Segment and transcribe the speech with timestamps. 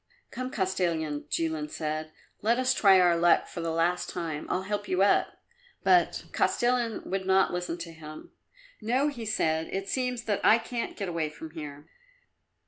[0.31, 2.11] "Come, Kostilin," Jilin said;
[2.41, 5.37] "let us try our luck for the last time; I'll help you up."
[5.83, 8.31] But Kostilin would not listen to him.
[8.81, 11.87] "No," he said; "it seems that I can't get away from here.